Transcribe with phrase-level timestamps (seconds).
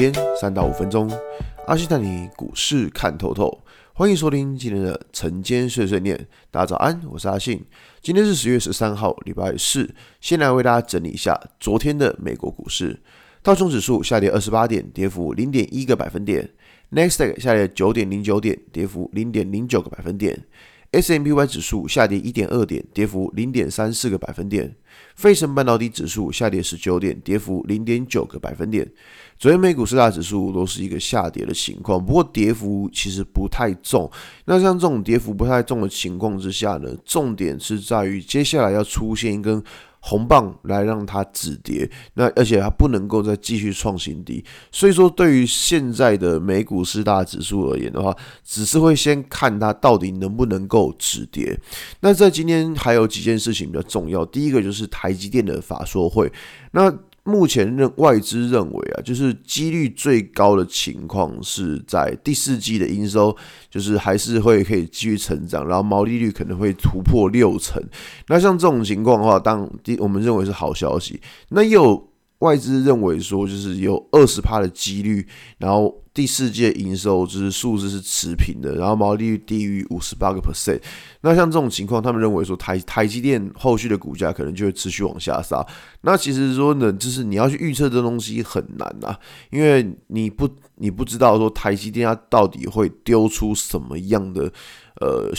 [0.00, 1.10] 天三到五分钟，
[1.66, 3.62] 阿信带你股市看透透。
[3.92, 6.26] 欢迎收听今天的晨间碎碎念。
[6.50, 7.62] 大家早安，我是阿信。
[8.00, 9.94] 今天是十月十三号，礼拜四。
[10.18, 12.98] 先来为大家整理一下昨天的美国股市。
[13.42, 16.48] 道琼指数下跌二十八点，跌幅零点一个百分点。
[16.92, 20.46] Nasdaq 下跌九点零九点，跌幅零点零九个百分点。
[20.92, 24.74] S&P500 指数下跌一点二点，跌幅零点三四个百分点。
[25.14, 28.90] 费城半导体指数下跌十九点，跌幅零点九个百分点。
[29.38, 34.10] 昨天美股四大指数都是一个下跌的情况，不过跌幅其实不太重。
[34.46, 39.62] 那像这种跌幅不太重的情况之下呢，重点是在于接下来要出现一根。
[40.00, 51.58] 红棒来让它止跌，那而且它不能够再继续创新低，所以说对于现在的美股四大指数而言的话，只是会先看它到底能不能够止跌。
[52.00, 56.32] 那在今天还有几件事情比较重要，第一个就是台积电的法说会，
[56.72, 56.92] 那。
[57.30, 63.36] 目前认外资认为啊，就是几率最高的情况是在第四季的营收，
[63.70, 67.80] 就是还是会可以继续成长，然后毛利率可能会突破六成。
[68.26, 71.20] 那像这种情况的话，当第我们认为是好消息。
[71.50, 72.09] 那又
[72.40, 75.96] 外资认为说，就是有二十趴的几率，然后。
[76.12, 80.80] 第四季营收就是数字是持平的，然后毛利率低于五十八个 percent。
[81.20, 85.64] 那像这种情况，他们认为说台台积电后续的股价可能就会持续往下杀。
[86.00, 89.16] 那其实说呢，就是你要去预测这东西很难啊，
[89.50, 94.52] 因为你不你不知道说台积电它到底会丢出什么样的
[95.00, 95.32] 呃。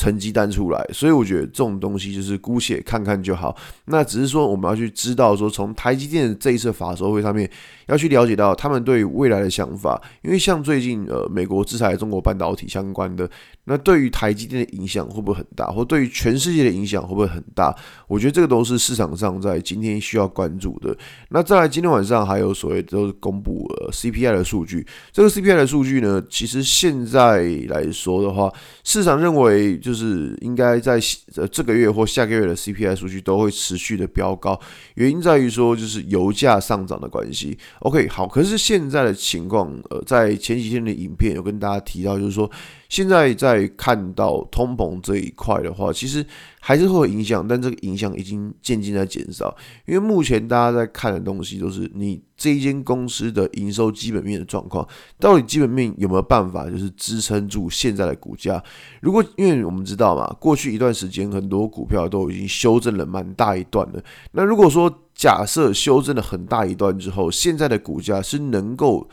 [0.00, 3.54] 成绩单出来，所以我觉得这种东西就是姑且看看就好。
[3.84, 7.48] 那只是说我们要去知道说，从台积电这一次法说会上面
[7.86, 10.00] 要去了解到他们对于未来的想法。
[10.22, 13.28] 因为像最近呃美国制裁中国半导体相关的，
[13.64, 17.76] 那对于台积电的影响会不会很大，或对于全世界的影响会不会很大？
[18.08, 20.96] 我觉得这个都是市场上在今天需要关注的。
[21.28, 24.86] 那再来，今天晚上还有所谓都是公布了 CPI 的数据。
[25.12, 28.50] 这个 CPI 的数据呢，其实现在来说的话，
[28.82, 29.78] 市场认为。
[29.90, 31.00] 就是应该在
[31.34, 34.58] 呃这个月或下个月的 CPI 数据都会持续的飙高，
[34.94, 37.58] 原因在于说就是油价上涨的关系。
[37.80, 42.48] OK，好，可是现在的情况，呃，在前几天的影片有跟大家提到，就是说。
[42.90, 46.26] 现在在看到通膨这一块的话，其实
[46.60, 49.56] 还是会有影响，但这个影响已经渐渐在减少。
[49.86, 54.86] 因为目前大家在看的东西都是你这一间公司的营收基本面的状况，
[55.18, 58.62] 到底基本面有没有办法就是支撑住现在的股价？
[59.00, 64.02] 如果因为我们知道嘛，过去一段时间很多股票都已经修正了蛮大一段了。
[64.32, 69.08] 那如果说假设修正了很大一段之后，现在的股价是能够。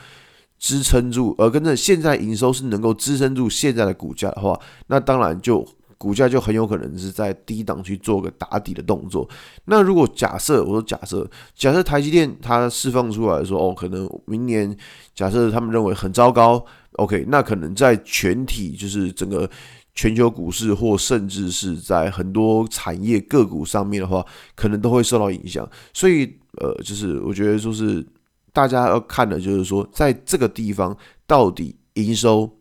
[0.59, 5.64] 支撑住，而跟着现在营收是能够支撑住现在的股价的话，那当然就
[5.97, 9.28] 股价就很有可能是在低档去做个打底的动作。
[9.66, 14.75] 那如果假设我说假设，假设台积电它释放出来说哦，可能明年
[15.13, 16.63] 假设他们认为很糟糕
[16.94, 19.50] ，OK，那可能在全体就是整个
[19.96, 24.25] 全球股市或甚至是在很多产业个股上面的话，
[24.56, 25.68] 可能都会受到影响。
[25.94, 26.31] 所以
[26.62, 28.06] 呃，就是我觉得就是。
[28.53, 30.97] 大家要看的就是说，在这个地方
[31.28, 32.52] 到底营收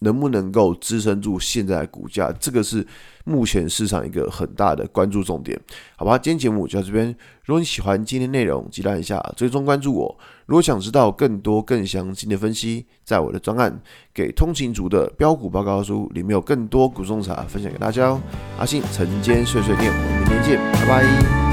[0.00, 2.86] 能不能够支撑住现在的股价，这个是
[3.24, 5.58] 目前市场一个很大的关注重点，
[5.96, 6.18] 好吧？
[6.18, 7.14] 今天节目就到这边。
[7.44, 10.18] 如果你喜欢今天内容，记得按一下追踪关注我。
[10.46, 13.72] 如果想知道更多更详细的分析，在我的专案
[14.12, 18.20] 《给通勤族的标股报告书》里面有更多股种茶分享给大家哦。
[18.58, 21.45] 阿信晨间碎碎念，我们明天见，拜拜。